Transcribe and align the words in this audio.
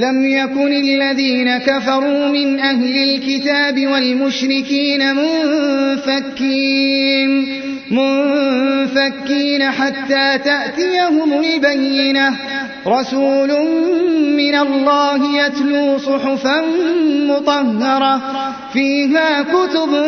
لم 0.00 0.24
يكن 0.24 0.72
الذين 0.72 1.58
كفروا 1.58 2.28
من 2.28 2.60
أهل 2.60 2.96
الكتاب 3.02 3.86
والمشركين 3.86 5.16
منفكين 5.16 6.50
منفكين 7.90 9.70
حتى 9.70 10.38
تأتيهم 10.44 11.32
البينة. 11.32 12.36
رسول 12.86 13.48
من 14.36 14.54
الله 14.54 15.44
يتلو 15.44 15.98
صحفا 15.98 16.62
مطهرة 17.28 18.20
فيها 18.72 19.42
كتب 19.42 20.04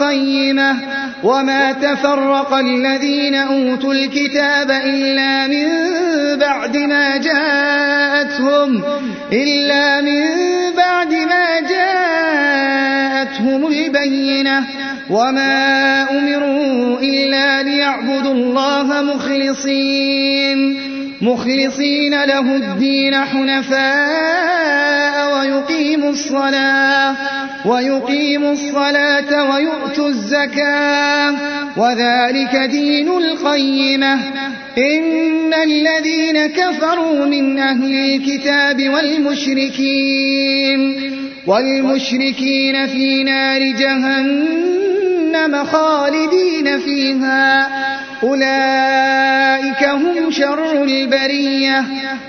قيمة. 0.00 0.76
وما 1.24 1.72
تفرق 1.72 2.54
الذين 2.54 3.34
أوتوا 3.34 3.92
الكتاب 3.92 4.70
إلا 4.70 5.46
من 5.46 5.68
بعد 6.38 6.76
ما 6.76 7.16
جاءتهم 8.32 8.82
إلا 9.32 10.00
من 10.00 10.24
بعد 10.76 11.12
ما 11.12 11.60
جاءتهم 11.60 13.66
البينة 13.66 14.66
وما 15.10 16.02
أمروا 16.10 16.98
إلا 17.00 17.62
ليعبدوا 17.62 18.34
الله 18.34 19.02
مخلصين 19.02 20.78
مخلصين 21.22 22.24
له 22.24 22.56
الدين 22.56 23.14
حنفاء 23.14 24.72
ويقيموا 25.34 26.01
الصلاة 26.12 27.14
ويقيموا 27.66 28.52
الصلاة 28.52 29.50
ويؤتوا 29.50 30.08
الزكاة 30.08 31.34
وذلك 31.76 32.56
دين 32.70 33.08
القيمة. 33.08 34.14
إن 34.78 35.54
الذين 35.54 36.46
كفروا 36.46 37.26
من 37.26 37.58
أهل 37.58 37.94
الكتاب 37.94 38.88
والمشركين 38.88 40.80
والمشركين 41.46 42.86
في 42.86 43.24
نار 43.24 43.60
جهنم 43.60 45.64
خالدين 45.64 46.78
فيها. 46.78 47.68
أولئك 48.22 49.51
شر 50.42 50.82
البرية. 50.84 51.78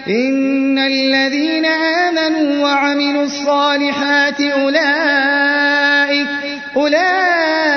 إن 0.07 0.79
الذين 0.79 1.65
آمنوا 1.65 2.63
وعملوا 2.63 3.23
الصالحات 3.23 4.41
أولئك 4.41 6.27
أولئك 6.75 7.73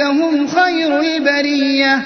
هم 0.00 0.46
خير 0.46 1.00
البرية. 1.00 2.02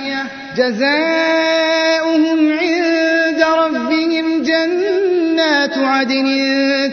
جزاؤهم 0.57 2.39
عند 2.59 3.41
ربهم 3.59 4.43
جنات 4.43 5.79
عدن 5.79 6.27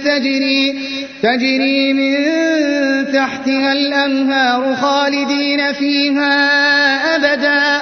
تجري 0.05 0.79
تجري 1.23 1.93
من 1.93 2.15
تحتها 3.13 3.71
الأنهار 3.73 4.75
خالدين 4.75 5.73
فيها 5.73 6.35
أبدا. 7.15 7.81